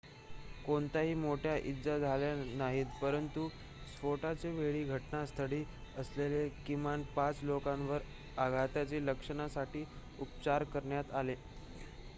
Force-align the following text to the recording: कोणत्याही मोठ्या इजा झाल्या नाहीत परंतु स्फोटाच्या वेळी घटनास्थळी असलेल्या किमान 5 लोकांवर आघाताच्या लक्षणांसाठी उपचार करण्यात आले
कोणत्याही 0.65 1.13
मोठ्या 1.15 1.55
इजा 1.57 1.97
झाल्या 1.99 2.33
नाहीत 2.57 2.85
परंतु 3.01 3.47
स्फोटाच्या 3.49 4.51
वेळी 4.51 4.83
घटनास्थळी 4.85 5.63
असलेल्या 5.97 6.47
किमान 6.65 7.03
5 7.15 7.43
लोकांवर 7.43 8.01
आघाताच्या 8.39 9.01
लक्षणांसाठी 9.01 9.85
उपचार 10.19 10.63
करण्यात 10.63 11.11
आले 11.13 11.35